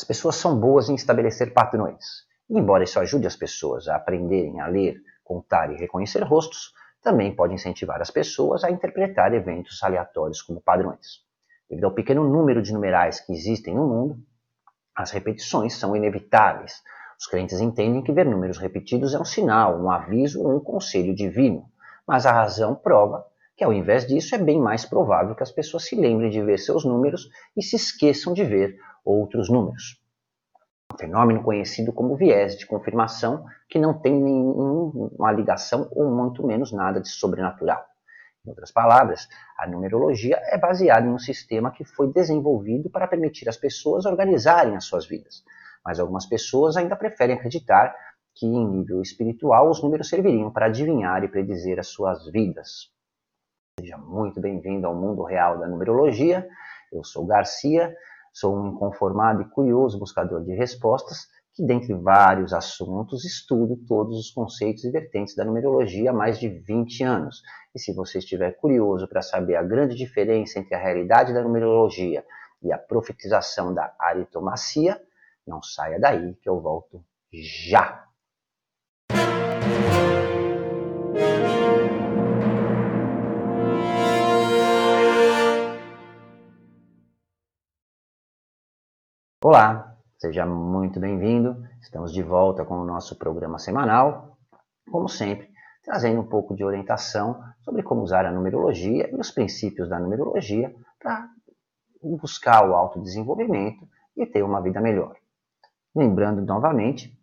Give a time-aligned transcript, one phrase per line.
[0.00, 2.24] As pessoas são boas em estabelecer padrões.
[2.48, 7.52] Embora isso ajude as pessoas a aprenderem a ler, contar e reconhecer rostos, também pode
[7.52, 11.20] incentivar as pessoas a interpretar eventos aleatórios como padrões.
[11.68, 14.18] Devido ao pequeno número de numerais que existem no mundo,
[14.96, 16.82] as repetições são inevitáveis.
[17.18, 21.14] Os crentes entendem que ver números repetidos é um sinal, um aviso ou um conselho
[21.14, 21.70] divino.
[22.06, 25.84] Mas a razão prova que, ao invés disso, é bem mais provável que as pessoas
[25.84, 28.78] se lembrem de ver seus números e se esqueçam de ver
[29.10, 30.00] outros números.
[30.92, 36.72] Um fenômeno conhecido como viés de confirmação, que não tem nenhuma ligação ou muito menos
[36.72, 37.84] nada de sobrenatural.
[38.44, 43.48] Em outras palavras, a numerologia é baseada em um sistema que foi desenvolvido para permitir
[43.48, 45.44] às pessoas organizarem as suas vidas.
[45.84, 47.94] Mas algumas pessoas ainda preferem acreditar
[48.34, 52.90] que, em nível espiritual, os números serviriam para adivinhar e predizer as suas vidas.
[53.78, 56.48] Seja muito bem-vindo ao mundo real da numerologia.
[56.92, 57.94] Eu sou Garcia,
[58.32, 64.30] sou um inconformado e curioso buscador de respostas que, dentre vários assuntos, estudo todos os
[64.30, 67.42] conceitos e vertentes da numerologia há mais de 20 anos.
[67.74, 72.24] E se você estiver curioso para saber a grande diferença entre a realidade da numerologia
[72.62, 75.00] e a profetização da aritomacia,
[75.46, 78.09] não saia daí que eu volto já!
[89.42, 91.66] Olá, Seja muito bem-vindo.
[91.80, 94.36] Estamos de volta com o nosso programa semanal,
[94.92, 95.48] como sempre,
[95.82, 100.74] trazendo um pouco de orientação sobre como usar a numerologia e os princípios da numerologia
[100.98, 101.26] para
[102.02, 105.16] buscar o autodesenvolvimento e ter uma vida melhor.
[105.96, 107.18] Lembrando novamente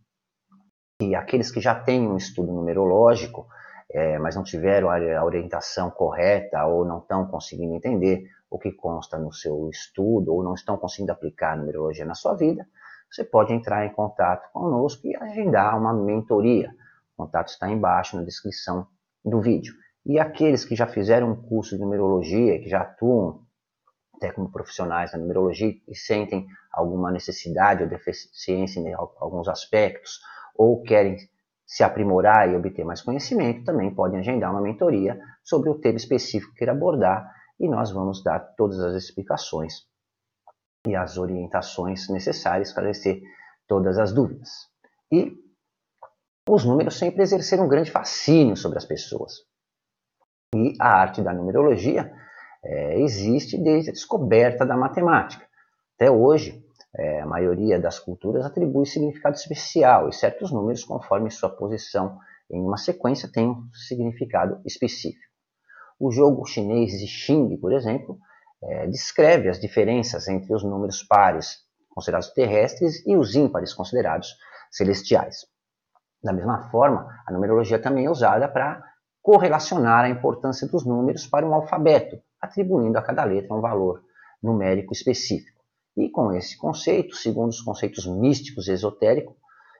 [0.99, 3.47] que aqueles que já têm um estudo numerológico,
[3.91, 9.17] é, mas não tiveram a orientação correta ou não estão conseguindo entender o que consta
[9.17, 12.65] no seu estudo ou não estão conseguindo aplicar a numerologia na sua vida,
[13.09, 16.69] você pode entrar em contato conosco e agendar uma mentoria.
[17.15, 18.87] O contato está embaixo na descrição
[19.23, 19.73] do vídeo.
[20.05, 23.41] E aqueles que já fizeram um curso de numerologia, que já atuam
[24.15, 30.19] até como profissionais da numerologia e sentem alguma necessidade ou deficiência em alguns aspectos,
[30.55, 31.17] ou querem
[31.65, 36.53] se aprimorar e obter mais conhecimento, também podem agendar uma mentoria sobre o tema específico
[36.53, 37.29] que queira abordar
[37.59, 39.85] e nós vamos dar todas as explicações
[40.87, 43.21] e as orientações necessárias para esclarecer
[43.67, 44.49] todas as dúvidas.
[45.11, 45.33] E
[46.47, 49.33] os números sempre exerceram um grande fascínio sobre as pessoas.
[50.55, 52.13] E a arte da numerologia
[52.63, 55.45] é, existe desde a descoberta da matemática.
[55.95, 56.63] Até hoje,
[56.95, 62.17] é, a maioria das culturas atribui significado especial e certos números, conforme sua posição
[62.49, 65.27] em uma sequência, têm um significado específico.
[65.99, 68.19] O jogo chinês de Xing, por exemplo,
[68.63, 74.35] é, descreve as diferenças entre os números pares considerados terrestres e os ímpares considerados
[74.71, 75.45] celestiais.
[76.23, 78.83] Da mesma forma, a numerologia também é usada para
[79.21, 84.03] correlacionar a importância dos números para um alfabeto, atribuindo a cada letra um valor
[84.41, 85.61] numérico específico.
[85.97, 89.35] E com esse conceito, segundo os conceitos místicos e esotéricos,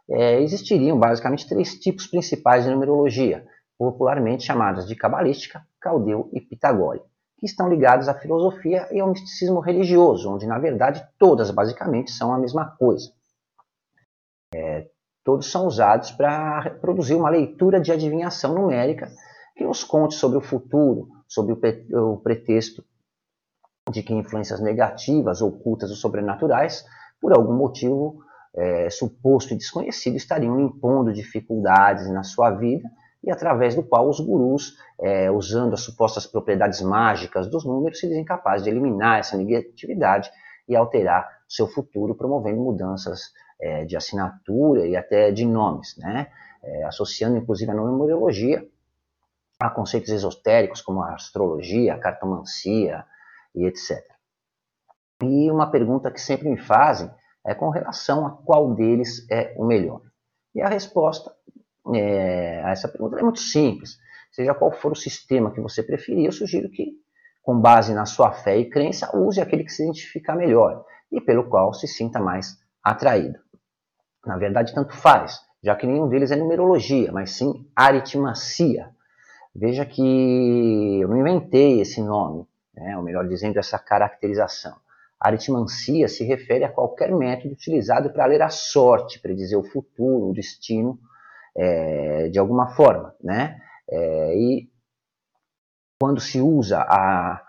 [0.10, 3.46] é, existiriam basicamente três tipos principais de numerologia,
[3.78, 7.06] popularmente chamadas de cabalística, caldeu e pitagórica
[7.38, 12.34] que estão ligados à filosofia e ao misticismo religioso, onde na verdade todas basicamente são
[12.34, 13.12] a mesma coisa.
[14.54, 14.90] É,
[15.24, 19.12] todos são usados para produzir uma leitura de adivinhação numérica
[19.56, 22.84] que nos conte sobre o futuro, sobre o pretexto
[23.92, 26.86] de que influências negativas, ocultas ou sobrenaturais,
[27.22, 28.24] por algum motivo
[28.56, 32.90] é, suposto e desconhecido, estariam impondo dificuldades na sua vida
[33.24, 38.08] e através do qual os gurus, é, usando as supostas propriedades mágicas dos números, se
[38.08, 40.32] dizem capazes de eliminar essa negatividade
[40.68, 46.28] e alterar seu futuro, promovendo mudanças é, de assinatura e até de nomes, né?
[46.64, 48.68] É, associando inclusive a numerologia
[49.60, 53.06] a conceitos esotéricos como a astrologia, a cartomancia
[53.56, 54.04] e etc.
[55.24, 57.10] E uma pergunta que sempre me fazem
[57.46, 60.02] é com relação a qual deles é o melhor.
[60.54, 61.34] E a resposta
[61.96, 63.98] é, a essa pergunta é muito simples.
[64.32, 66.94] Seja qual for o sistema que você preferir, eu sugiro que,
[67.42, 71.50] com base na sua fé e crença, use aquele que se identificar melhor e pelo
[71.50, 73.40] qual se sinta mais atraído.
[74.26, 78.90] Na verdade, tanto faz, já que nenhum deles é numerologia, mas sim aritmacia.
[79.56, 82.46] Veja que eu não inventei esse nome,
[82.76, 84.76] né, ou melhor dizendo, essa caracterização.
[85.20, 90.34] Aritmancia se refere a qualquer método utilizado para ler a sorte, predizer o futuro, o
[90.34, 91.00] destino
[91.58, 93.60] é, de alguma forma, né?
[93.90, 94.70] É, e
[96.00, 97.42] quando se usa a,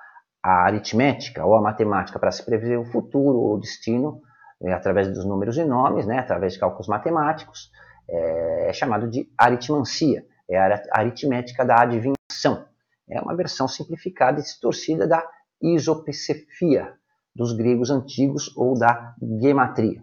[0.43, 4.22] a aritmética ou a matemática para se prever o futuro ou o destino,
[4.62, 7.70] é, através dos números e nomes, né, através de cálculos matemáticos,
[8.08, 12.66] é, é chamado de aritmancia, é a aritmética da adivinhação.
[13.10, 15.25] É uma versão simplificada e distorcida da
[15.60, 16.94] isopsefia
[17.34, 20.02] dos gregos antigos ou da gematria.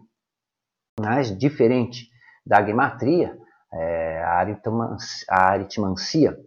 [1.00, 2.10] Mas, diferente
[2.46, 3.38] da gematria,
[3.76, 6.40] é, a aritmancia,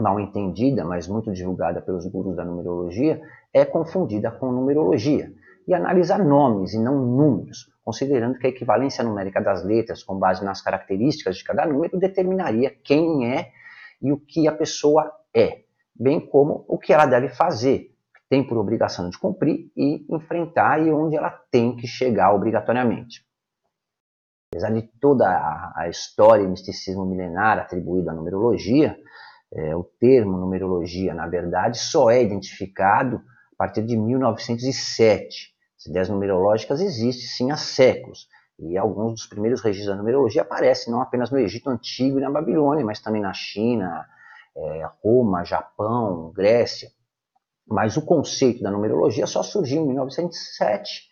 [0.00, 3.20] mal entendida, mas muito divulgada pelos gurus da numerologia,
[3.52, 5.32] é confundida com numerologia
[5.68, 10.44] e analisa nomes e não números, considerando que a equivalência numérica das letras, com base
[10.44, 13.52] nas características de cada número, determinaria quem é
[14.00, 15.64] e o que a pessoa é,
[15.94, 17.94] bem como o que ela deve fazer,
[18.28, 23.24] tem por obrigação de cumprir e enfrentar e onde ela tem que chegar obrigatoriamente.
[24.52, 25.28] Apesar de toda
[25.76, 28.98] a história e misticismo milenar atribuído à numerologia,
[29.52, 35.54] é, o termo numerologia, na verdade, só é identificado a partir de 1907.
[35.78, 38.26] As ideias numerológicas existem sim há séculos,
[38.58, 42.30] e alguns dos primeiros registros da numerologia aparecem não apenas no Egito Antigo e na
[42.30, 44.04] Babilônia, mas também na China,
[44.56, 46.90] é, Roma, Japão, Grécia.
[47.68, 51.09] Mas o conceito da numerologia só surgiu em 1907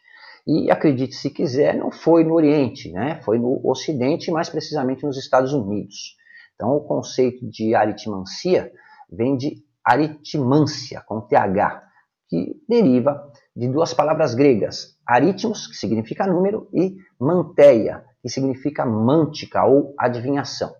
[0.49, 3.21] e, acredite se quiser, não foi no Oriente, né?
[3.23, 6.17] foi no Ocidente, mais precisamente nos Estados Unidos.
[6.55, 8.73] Então, o conceito de aritmancia
[9.13, 11.83] vem de aritmância, com TH,
[12.31, 19.67] que deriva de duas palavras gregas, aritmos, que significa número, e manteia, que significa mântica
[19.67, 20.75] ou adivinhação.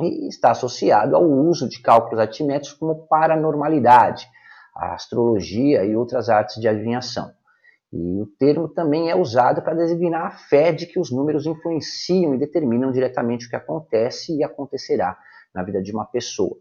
[0.00, 4.28] E está associado ao uso de cálculos aritméticos como paranormalidade,
[4.72, 7.32] astrologia e outras artes de adivinhação.
[7.96, 12.34] E o termo também é usado para designar a fé de que os números influenciam
[12.34, 15.16] e determinam diretamente o que acontece e acontecerá
[15.54, 16.56] na vida de uma pessoa.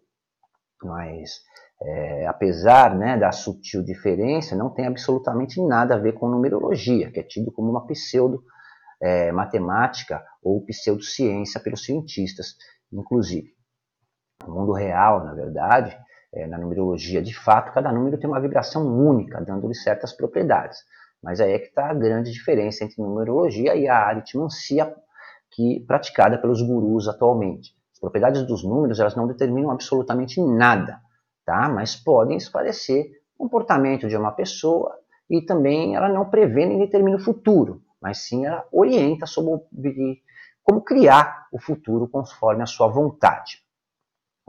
[0.84, 1.42] Mas,
[1.82, 7.20] é, apesar né, da sutil diferença, não tem absolutamente nada a ver com numerologia, que
[7.20, 8.44] é tido como uma pseudo
[9.02, 9.32] é,
[10.44, 12.56] ou pseudociência pelos cientistas,
[12.92, 13.48] inclusive.
[14.46, 15.98] No mundo real, na verdade,
[16.32, 20.78] é, na numerologia, de fato, cada número tem uma vibração única, dando-lhe certas propriedades.
[21.24, 24.94] Mas aí é que está a grande diferença entre numerologia e a aritmancia
[25.52, 27.74] que praticada pelos gurus atualmente.
[27.94, 31.00] As propriedades dos números elas não determinam absolutamente nada,
[31.46, 31.70] tá?
[31.70, 33.06] Mas podem esclarecer
[33.38, 34.94] o comportamento de uma pessoa
[35.30, 40.22] e também ela não prevê nem determina o futuro, mas sim ela orienta sobre
[40.62, 43.64] como criar o futuro conforme a sua vontade.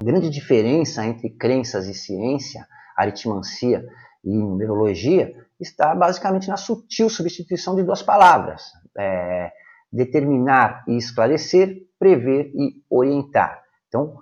[0.00, 2.66] A grande diferença entre crenças e ciência,
[2.96, 3.86] aritmancia
[4.24, 8.62] e numerologia está basicamente na sutil substituição de duas palavras:
[8.98, 9.52] é,
[9.92, 13.62] determinar e esclarecer, prever e orientar.
[13.88, 14.16] Então,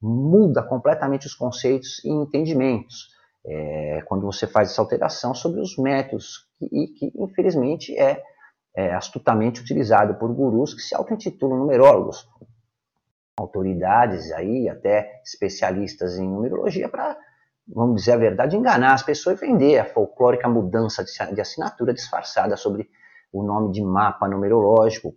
[0.00, 3.12] muda completamente os conceitos e entendimentos
[3.44, 8.22] é, quando você faz essa alteração sobre os métodos e que, que, infelizmente, é,
[8.74, 12.28] é astutamente utilizado por gurus que se auto-intitulam numerólogos,
[13.36, 17.16] autoridades aí, até especialistas em numerologia, para
[17.66, 22.56] vamos dizer a verdade, enganar as pessoas e vender a folclórica mudança de assinatura disfarçada
[22.56, 22.88] sobre
[23.32, 25.14] o nome de mapa numerológico,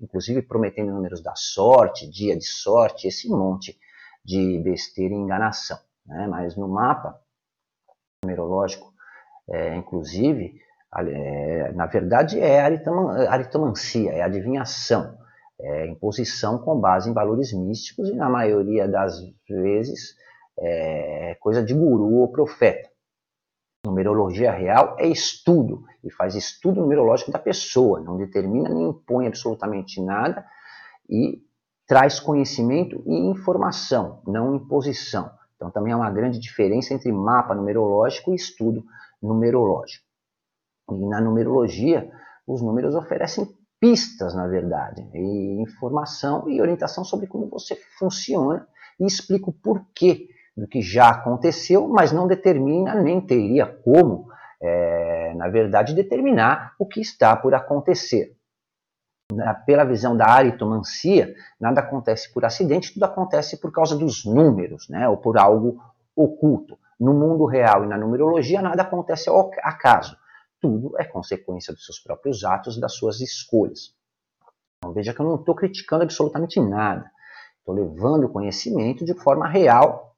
[0.00, 3.78] inclusive prometendo números da sorte, dia de sorte, esse monte
[4.24, 5.78] de besteira e enganação.
[6.04, 6.26] Né?
[6.26, 7.20] Mas no mapa
[8.24, 8.92] numerológico,
[9.48, 10.60] é, inclusive,
[10.96, 12.60] é, na verdade é
[13.28, 15.16] aritomancia, é adivinhação,
[15.60, 20.16] é imposição com base em valores místicos e, na maioria das vezes,
[20.58, 22.88] é coisa de guru ou profeta.
[23.86, 30.00] Numerologia real é estudo, e faz estudo numerológico da pessoa, não determina nem impõe absolutamente
[30.00, 30.44] nada
[31.08, 31.42] e
[31.86, 35.30] traz conhecimento e informação, não imposição.
[35.56, 38.84] Então também há uma grande diferença entre mapa numerológico e estudo
[39.22, 40.04] numerológico.
[40.90, 42.10] E na numerologia,
[42.46, 48.66] os números oferecem pistas, na verdade, e informação e orientação sobre como você funciona
[48.98, 54.28] e explica o porquê do que já aconteceu, mas não determina nem teria como,
[54.62, 58.36] é, na verdade, determinar o que está por acontecer.
[59.66, 65.08] Pela visão da aritomancia, nada acontece por acidente, tudo acontece por causa dos números, né,
[65.08, 65.82] ou por algo
[66.14, 66.78] oculto.
[67.00, 70.16] No mundo real e na numerologia, nada acontece ao acaso.
[70.60, 73.92] Tudo é consequência dos seus próprios atos, das suas escolhas.
[74.78, 77.10] Então veja que eu não estou criticando absolutamente nada.
[77.58, 80.13] Estou levando o conhecimento de forma real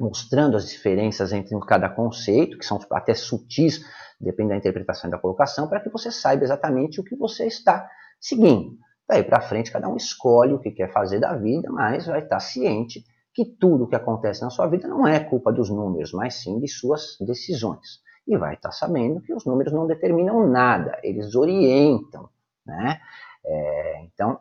[0.00, 3.84] mostrando as diferenças entre cada conceito, que são até sutis,
[4.20, 7.88] depende da interpretação e da colocação, para que você saiba exatamente o que você está
[8.20, 8.76] seguindo.
[9.08, 12.40] Daí para frente, cada um escolhe o que quer fazer da vida, mas vai estar
[12.40, 16.36] ciente que tudo o que acontece na sua vida não é culpa dos números, mas
[16.36, 18.00] sim de suas decisões.
[18.26, 22.28] e vai estar sabendo que os números não determinam nada, eles orientam,
[22.66, 23.00] né?
[23.44, 24.40] É, então,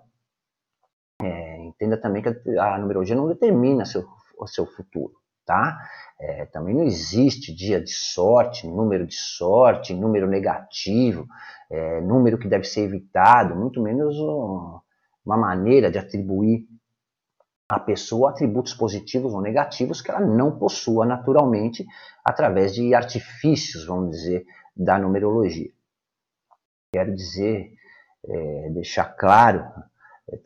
[1.21, 4.03] é, entenda também que a numerologia não determina seu,
[4.39, 5.13] o seu futuro,
[5.45, 5.77] tá?
[6.19, 11.27] É, também não existe dia de sorte, número de sorte, número negativo,
[11.69, 14.17] é, número que deve ser evitado, muito menos
[15.25, 16.67] uma maneira de atribuir
[17.67, 21.85] à pessoa atributos positivos ou negativos que ela não possua naturalmente
[22.23, 25.71] através de artifícios, vamos dizer, da numerologia.
[26.93, 27.73] Quero dizer,
[28.23, 29.65] é, deixar claro
[30.29, 30.37] é,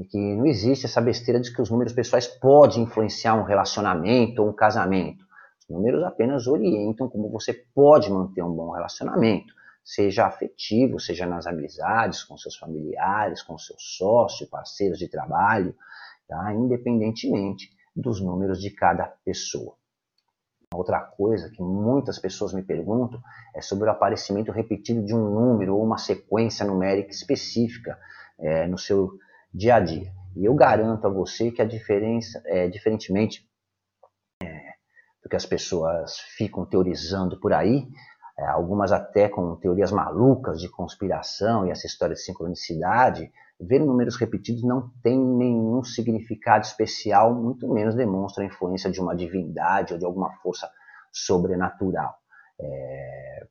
[0.00, 4.42] também que não existe essa besteira de que os números pessoais podem influenciar um relacionamento
[4.42, 5.24] ou um casamento.
[5.60, 11.46] Os números apenas orientam como você pode manter um bom relacionamento seja afetivo, seja nas
[11.46, 15.74] amizades, com seus familiares, com seu sócio, parceiros de trabalho,
[16.28, 16.52] tá?
[16.52, 19.74] independentemente dos números de cada pessoa.
[20.72, 23.20] Outra coisa que muitas pessoas me perguntam
[23.54, 27.98] é sobre o aparecimento repetido de um número ou uma sequência numérica específica
[28.38, 29.18] é, no seu
[29.52, 30.12] dia a dia.
[30.36, 33.48] E eu garanto a você que a diferença, é, diferentemente
[34.42, 34.46] é,
[35.22, 37.86] do que as pessoas ficam teorizando por aí,
[38.38, 43.30] é, algumas até com teorias malucas de conspiração e essa história de sincronicidade,
[43.60, 49.14] ver números repetidos não tem nenhum significado especial, muito menos demonstra a influência de uma
[49.14, 50.70] divindade ou de alguma força
[51.12, 52.14] sobrenatural.
[52.58, 53.46] É...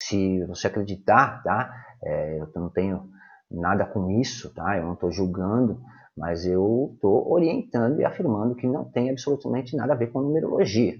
[0.00, 1.70] Se você acreditar, tá?
[2.02, 3.10] É, eu não tenho
[3.50, 4.76] nada com isso, tá?
[4.76, 5.80] Eu não estou julgando,
[6.16, 10.98] mas eu estou orientando e afirmando que não tem absolutamente nada a ver com numerologia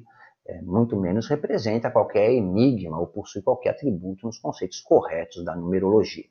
[0.49, 6.25] é, muito menos representa qualquer enigma ou possui qualquer atributo nos conceitos corretos da numerologia.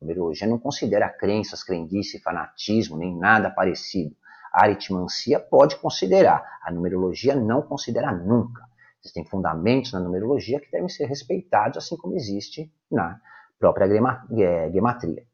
[0.00, 4.16] A numerologia não considera crenças, crendice, fanatismo, nem nada parecido.
[4.52, 8.62] A aritmancia pode considerar, a numerologia não considera nunca.
[9.04, 13.20] Existem fundamentos na numerologia que devem ser respeitados, assim como existe na
[13.58, 13.86] própria
[14.72, 15.27] gematria.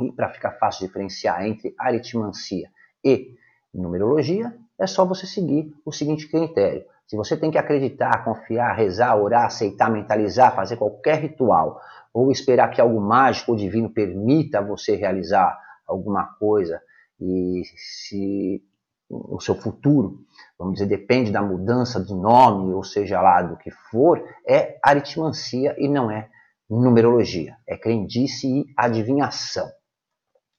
[0.00, 2.70] E para ficar fácil diferenciar entre aritmancia
[3.04, 3.34] e
[3.72, 6.84] numerologia, é só você seguir o seguinte critério.
[7.06, 11.80] Se você tem que acreditar, confiar, rezar, orar, aceitar, mentalizar, fazer qualquer ritual,
[12.14, 16.80] ou esperar que algo mágico ou divino permita você realizar alguma coisa,
[17.20, 18.62] e se
[19.10, 20.20] o seu futuro,
[20.56, 25.74] vamos dizer, depende da mudança de nome, ou seja lá do que for, é aritmancia
[25.78, 26.28] e não é
[26.68, 27.56] numerologia.
[27.66, 29.68] É crendice e adivinhação.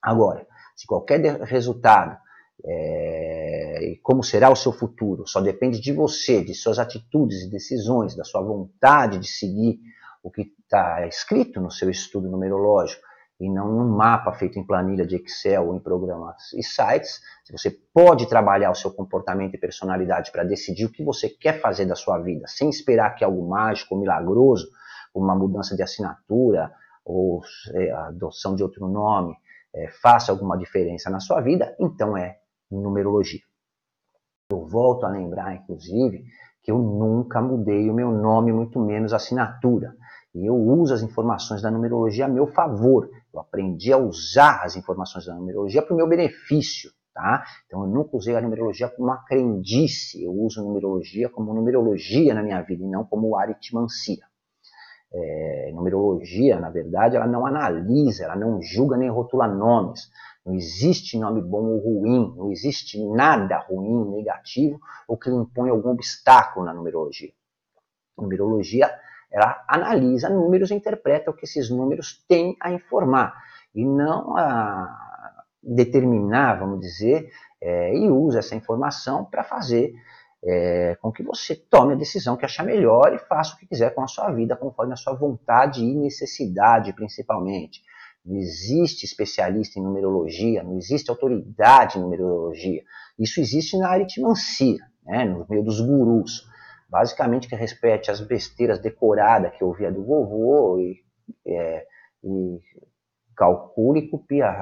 [0.02, 2.18] Agora, se qualquer resultado
[2.64, 5.28] é, e como será o seu futuro.
[5.28, 9.80] Só depende de você, de suas atitudes e decisões, da sua vontade de seguir
[10.24, 13.02] o que está escrito no seu estudo numerológico
[13.40, 17.22] e não num mapa feito em planilha de Excel ou em programas e sites.
[17.52, 21.86] Você pode trabalhar o seu comportamento e personalidade para decidir o que você quer fazer
[21.86, 24.68] da sua vida, sem esperar que algo mágico ou milagroso,
[25.14, 26.72] uma mudança de assinatura
[27.04, 27.42] ou
[27.74, 29.36] é, adoção de outro nome,
[29.74, 32.38] é, faça alguma diferença na sua vida, então é
[32.70, 33.42] numerologia.
[34.52, 36.26] Eu volto a lembrar, inclusive,
[36.62, 39.96] que eu nunca mudei o meu nome, muito menos a assinatura.
[40.34, 43.10] E eu uso as informações da numerologia a meu favor.
[43.34, 46.92] Eu aprendi a usar as informações da numerologia para o meu benefício.
[47.14, 47.44] Tá?
[47.66, 50.24] Então eu nunca usei a numerologia como uma crendice.
[50.24, 54.26] Eu uso numerologia como numerologia na minha vida e não como aritmancia.
[55.14, 60.10] É, numerologia, na verdade, ela não analisa, ela não julga nem rotula nomes.
[60.46, 65.90] Não existe nome bom ou ruim, não existe nada ruim, negativo, ou que impõe algum
[65.90, 67.32] obstáculo na numerologia.
[68.18, 68.90] A numerologia,
[69.30, 73.36] ela analisa números e interpreta o que esses números têm a informar,
[73.76, 74.98] e não a
[75.62, 77.30] determinar, vamos dizer,
[77.62, 79.94] é, e usa essa informação para fazer
[80.44, 83.94] é, com que você tome a decisão que achar melhor e faça o que quiser
[83.94, 87.82] com a sua vida, conforme a sua vontade e necessidade, principalmente
[88.26, 92.84] não existe especialista em numerologia, não existe autoridade em numerologia.
[93.18, 96.48] Isso existe na aritmancia, né, no meio dos gurus.
[96.88, 101.04] Basicamente que respeite as besteiras decoradas que eu ouvia do vovô e,
[101.48, 101.86] é,
[102.24, 102.60] e
[103.36, 104.54] calcula e copia,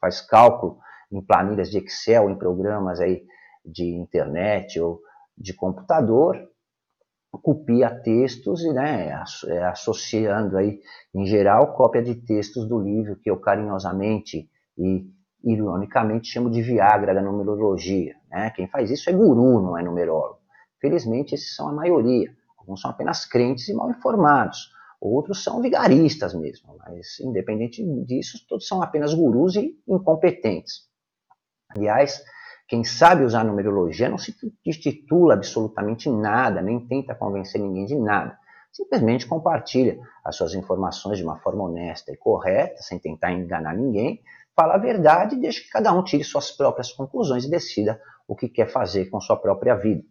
[0.00, 0.78] faz cálculo
[1.10, 3.22] em planilhas de Excel, em programas aí
[3.64, 5.00] de internet ou
[5.36, 6.36] de computador
[7.40, 9.08] copia textos e né,
[9.46, 10.80] é, associando aí,
[11.14, 15.06] em geral, cópia de textos do livro que eu carinhosamente e
[15.42, 18.14] ironicamente chamo de Viagra da numerologia.
[18.30, 18.50] Né?
[18.50, 20.40] Quem faz isso é guru, não é numerólogo.
[20.80, 22.30] Felizmente, esses são a maioria.
[22.58, 24.70] Alguns são apenas crentes e mal informados.
[25.00, 26.76] Outros são vigaristas mesmo.
[26.78, 30.86] Mas, independente disso, todos são apenas gurus e incompetentes.
[31.68, 32.22] Aliás,
[32.72, 34.32] Quem sabe usar numerologia não se
[34.64, 38.38] titula absolutamente nada, nem tenta convencer ninguém de nada.
[38.72, 44.22] Simplesmente compartilha as suas informações de uma forma honesta e correta, sem tentar enganar ninguém,
[44.56, 48.34] fala a verdade e deixa que cada um tire suas próprias conclusões e decida o
[48.34, 50.02] que quer fazer com sua própria vida.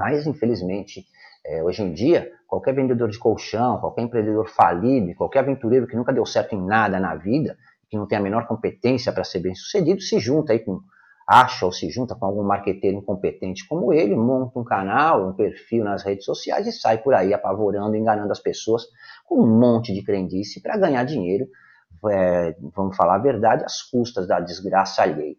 [0.00, 1.06] Mas, infelizmente,
[1.46, 6.12] é, hoje em dia, qualquer vendedor de colchão, qualquer empreendedor falido, qualquer aventureiro que nunca
[6.12, 7.56] deu certo em nada na vida,
[7.88, 10.80] que não tem a menor competência para ser bem sucedido, se junta aí com
[11.26, 15.84] acha ou se junta com algum marqueteiro incompetente como ele, monta um canal, um perfil
[15.84, 18.84] nas redes sociais e sai por aí apavorando, enganando as pessoas
[19.24, 21.46] com um monte de crendice para ganhar dinheiro,
[22.10, 25.36] é, vamos falar a verdade, às custas da desgraça alheia.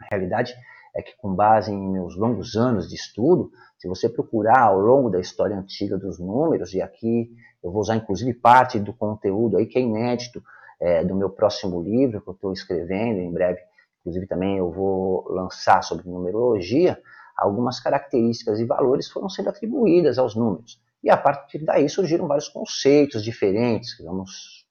[0.00, 0.54] A realidade
[0.94, 5.08] é que, com base em meus longos anos de estudo, se você procurar ao longo
[5.08, 7.30] da história antiga dos números, e aqui
[7.62, 10.42] eu vou usar inclusive parte do conteúdo aí que é inédito
[10.80, 13.60] é, do meu próximo livro que eu estou escrevendo em breve
[14.00, 17.00] inclusive também eu vou lançar sobre numerologia,
[17.36, 20.80] algumas características e valores foram sendo atribuídas aos números.
[21.02, 24.66] E a partir daí surgiram vários conceitos diferentes, que vamos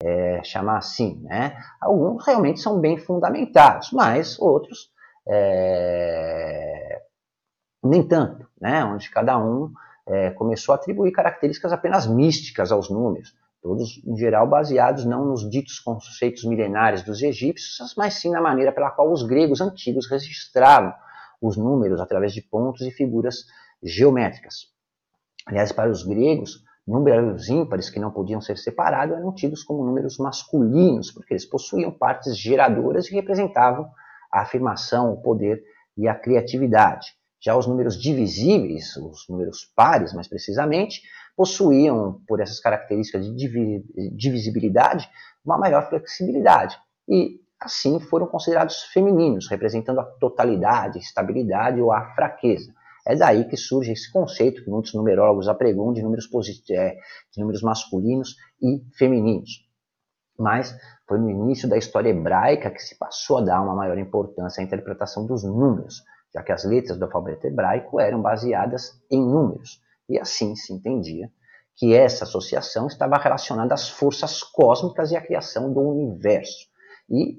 [0.00, 1.20] é, chamar assim.
[1.22, 1.56] Né?
[1.80, 4.90] Alguns realmente são bem fundamentados, mas outros
[5.28, 7.02] é,
[7.82, 8.84] nem tanto, né?
[8.84, 9.72] onde cada um
[10.06, 13.34] é, começou a atribuir características apenas místicas aos números
[13.66, 18.70] todos em geral baseados não nos ditos conceitos milenares dos egípcios, mas sim na maneira
[18.70, 20.94] pela qual os gregos antigos registravam
[21.42, 23.44] os números através de pontos e figuras
[23.82, 24.68] geométricas.
[25.44, 30.16] Aliás, para os gregos, números ímpares que não podiam ser separados eram tidos como números
[30.18, 33.90] masculinos, porque eles possuíam partes geradoras e representavam
[34.32, 35.60] a afirmação, o poder
[35.96, 37.16] e a criatividade.
[37.40, 41.02] Já os números divisíveis, os números pares mais precisamente,
[41.36, 43.82] possuíam, por essas características de
[44.16, 45.08] divisibilidade,
[45.44, 46.76] uma maior flexibilidade
[47.08, 52.72] e, assim, foram considerados femininos, representando a totalidade, estabilidade ou a fraqueza.
[53.06, 56.28] É daí que surge esse conceito que muitos numerólogos apregam de números,
[56.70, 56.96] é,
[57.32, 59.64] de números masculinos e femininos.
[60.36, 60.76] Mas
[61.06, 64.64] foi no início da história hebraica que se passou a dar uma maior importância à
[64.64, 66.02] interpretação dos números,
[66.34, 69.80] já que as letras do alfabeto hebraico eram baseadas em números.
[70.08, 71.30] E assim se entendia
[71.76, 76.66] que essa associação estava relacionada às forças cósmicas e à criação do universo.
[77.10, 77.38] E,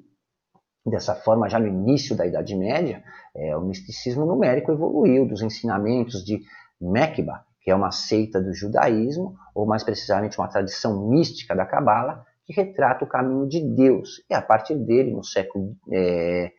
[0.86, 3.04] dessa forma, já no início da Idade Média,
[3.36, 6.42] é, o misticismo numérico evoluiu dos ensinamentos de
[6.80, 12.24] Mekba, que é uma seita do judaísmo, ou mais precisamente uma tradição mística da Cabala,
[12.46, 14.24] que retrata o caminho de Deus.
[14.30, 16.52] E a partir dele, no século é,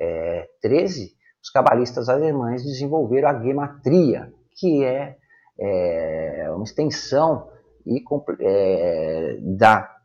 [0.00, 0.48] é,
[1.40, 5.16] os cabalistas alemães desenvolveram a gematria, que é
[5.58, 7.50] é, uma extensão
[7.84, 8.02] e,
[8.40, 9.96] é, da,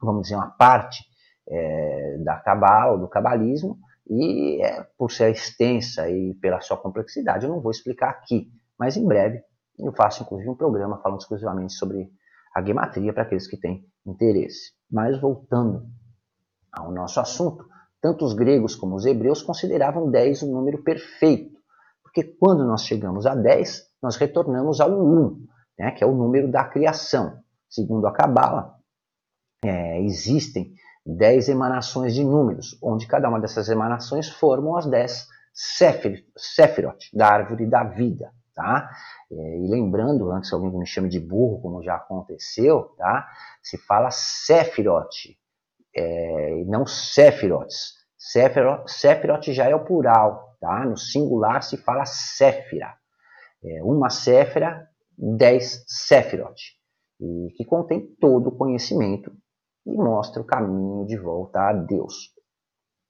[0.00, 1.04] vamos dizer, uma parte
[1.48, 3.78] é, da cabala, do cabalismo,
[4.08, 8.96] e é, por ser extensa e pela sua complexidade, eu não vou explicar aqui, mas
[8.96, 9.42] em breve
[9.78, 12.08] eu faço inclusive um programa falando exclusivamente sobre
[12.54, 14.72] a gematria para aqueles que têm interesse.
[14.90, 15.86] Mas voltando
[16.72, 17.66] ao nosso assunto,
[18.00, 21.58] tanto os gregos como os hebreus consideravam 10 um número perfeito,
[22.02, 25.46] porque quando nós chegamos a 10, nós retornamos ao 1,
[25.78, 27.38] né, que é o número da criação.
[27.68, 28.74] Segundo a Cabala,
[29.64, 30.74] é, existem
[31.06, 35.26] 10 emanações de números, onde cada uma dessas emanações formam as 10
[36.36, 38.30] Sefirot, da árvore da vida.
[38.54, 38.88] Tá?
[39.32, 43.26] É, e lembrando, antes alguém me chame de burro, como já aconteceu, tá?
[43.62, 45.36] se fala Sefirot,
[45.96, 46.86] é, não.
[46.86, 47.72] Sefirot,
[48.86, 50.84] Sefirot já é o plural, tá?
[50.84, 52.94] no singular se fala Sefira
[53.64, 56.54] é, uma Séfira, dez Sefirot,
[57.20, 59.32] e que contém todo o conhecimento
[59.86, 62.32] e mostra o caminho de volta a Deus.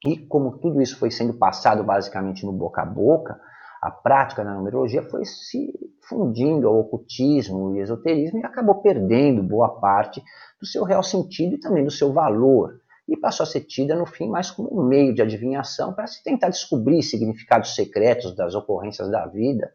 [0.07, 3.41] E como tudo isso foi sendo passado basicamente no boca a boca,
[3.83, 5.73] a prática da numerologia foi se
[6.09, 10.23] fundindo ao ocultismo e esoterismo e acabou perdendo boa parte
[10.61, 12.81] do seu real sentido e também do seu valor.
[13.09, 16.23] E passou a ser tida, no fim, mais como um meio de adivinhação para se
[16.23, 19.71] tentar descobrir significados secretos das ocorrências da vida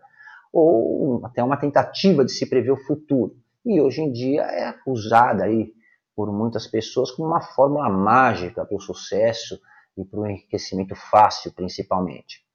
[0.51, 3.35] ou até uma tentativa de se prever o futuro.
[3.65, 5.73] E hoje em dia é usada aí
[6.15, 9.59] por muitas pessoas como uma fórmula mágica para o sucesso
[9.97, 12.45] e para o enriquecimento fácil, principalmente.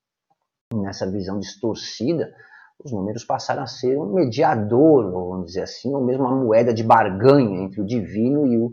[0.74, 2.34] nessa visão distorcida,
[2.82, 6.82] os números passaram a ser um mediador, vamos dizer assim, ou mesmo uma moeda de
[6.82, 8.72] barganha entre o divino e o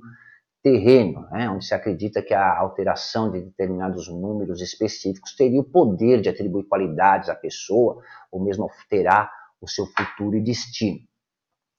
[0.63, 6.21] terreno, né, onde se acredita que a alteração de determinados números específicos teria o poder
[6.21, 10.99] de atribuir qualidades à pessoa, ou mesmo alterar o seu futuro e destino.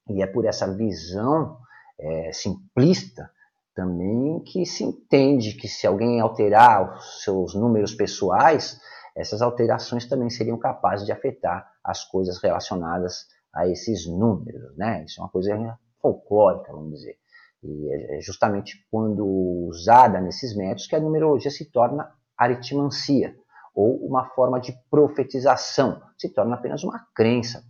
[0.09, 1.59] E é por essa visão
[1.99, 3.31] é, simplista
[3.75, 8.81] também que se entende que se alguém alterar os seus números pessoais,
[9.17, 15.05] essas alterações também seriam capazes de afetar as coisas relacionadas a esses números, né?
[15.05, 17.22] Isso é uma coisa folclórica, vamos dizer.
[17.63, 19.27] E é, é justamente quando
[19.69, 23.37] usada nesses métodos que a numerologia se torna aritmancia,
[23.75, 27.65] ou uma forma de profetização, se torna apenas uma crença.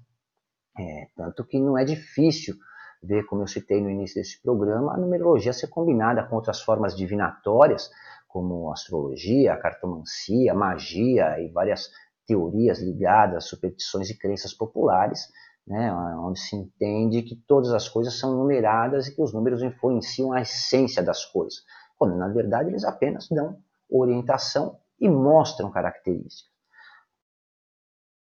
[0.79, 2.57] É, tanto que não é difícil
[3.03, 6.97] ver, como eu citei no início desse programa, a numerologia ser combinada com outras formas
[6.97, 7.91] divinatórias,
[8.29, 11.91] como astrologia, cartomancia, magia e várias
[12.27, 15.29] teorias ligadas a superstições e crenças populares,
[15.67, 20.33] né, onde se entende que todas as coisas são numeradas e que os números influenciam
[20.33, 21.61] a essência das coisas,
[21.97, 26.51] quando na verdade eles apenas dão orientação e mostram características.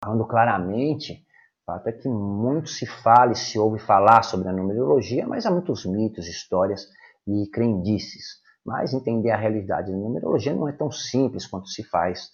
[0.03, 1.25] Falando claramente,
[1.61, 5.45] o fato é que muito se fala e se ouve falar sobre a numerologia, mas
[5.45, 6.87] há muitos mitos, histórias
[7.27, 8.39] e crendices.
[8.65, 12.31] Mas entender a realidade da numerologia não é tão simples quanto se faz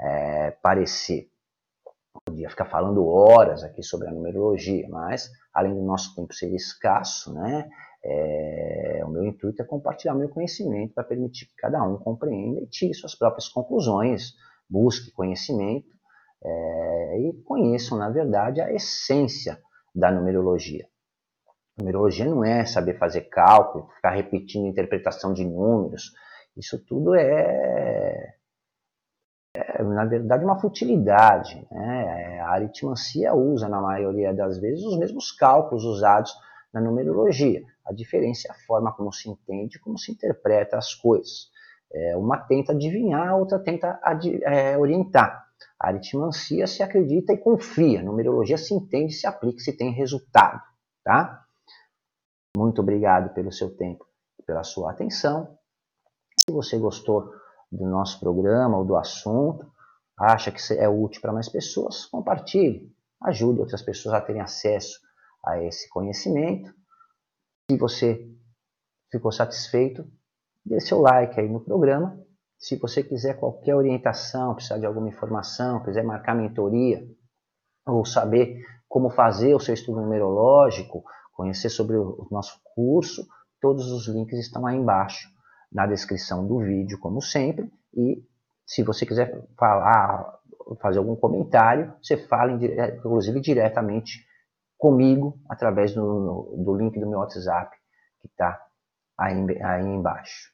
[0.00, 1.28] é, parecer.
[2.24, 7.32] Podia ficar falando horas aqui sobre a numerologia, mas além do nosso tempo ser escasso,
[7.32, 7.68] né,
[8.04, 12.66] é, o meu intuito é compartilhar meu conhecimento para permitir que cada um compreenda e
[12.66, 14.34] tire suas próprias conclusões,
[14.68, 15.88] busque conhecimento
[16.44, 19.58] é, e conheçam, na verdade, a essência
[19.94, 20.86] da numerologia.
[21.78, 26.12] Numerologia não é saber fazer cálculo, ficar repetindo interpretação de números.
[26.56, 28.34] Isso tudo é, é
[29.82, 31.66] na verdade, uma futilidade.
[31.70, 32.40] Né?
[32.40, 36.32] A aritmancia usa, na maioria das vezes, os mesmos cálculos usados
[36.72, 37.62] na numerologia.
[37.84, 41.50] A diferença é a forma como se entende, como se interpreta as coisas.
[41.92, 43.98] É, uma tenta adivinhar, a outra tenta
[44.44, 45.46] é, orientar.
[45.80, 48.00] A aritmancia se acredita e confia.
[48.00, 50.60] A numerologia se entende, se aplica, se tem resultado.
[51.02, 51.44] Tá?
[52.56, 54.04] Muito obrigado pelo seu tempo
[54.38, 55.56] e pela sua atenção.
[56.36, 57.32] Se você gostou
[57.70, 59.70] do nosso programa ou do assunto,
[60.18, 62.92] acha que é útil para mais pessoas, compartilhe.
[63.20, 65.00] Ajude outras pessoas a terem acesso
[65.44, 66.72] a esse conhecimento.
[67.70, 68.28] Se você
[69.10, 70.06] ficou satisfeito,
[70.64, 72.18] dê seu like aí no programa.
[72.58, 77.06] Se você quiser qualquer orientação, precisar de alguma informação, quiser marcar mentoria
[77.86, 83.26] ou saber como fazer o seu estudo numerológico, conhecer sobre o nosso curso,
[83.60, 85.28] todos os links estão aí embaixo
[85.72, 87.70] na descrição do vídeo, como sempre.
[87.94, 88.22] E
[88.66, 90.40] se você quiser falar,
[90.80, 94.26] fazer algum comentário, você fala inclusive diretamente
[94.76, 97.76] comigo através do, do link do meu WhatsApp
[98.20, 98.64] que está
[99.16, 100.52] aí, aí embaixo.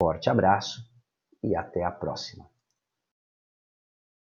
[0.00, 0.82] Forte abraço
[1.42, 2.53] e até a próxima.